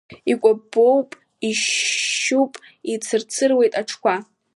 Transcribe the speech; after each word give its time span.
Икәабоуп, 0.31 1.09
ишьшьуп, 1.47 2.51
ицырцыруеит 2.93 3.73
аҽқәа. 3.79 4.15